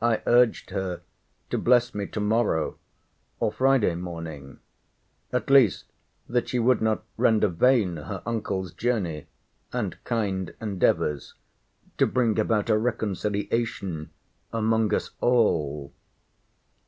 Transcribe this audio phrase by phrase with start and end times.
[0.00, 1.02] I urged her
[1.50, 2.78] to bless me to morrow,
[3.38, 4.58] or Friday morning;
[5.32, 5.84] at least,
[6.28, 9.26] that she would not render vain her uncle's journey,
[9.72, 11.34] and kind endeavours
[11.98, 14.10] to bring about a reconciliation
[14.52, 15.92] among us all.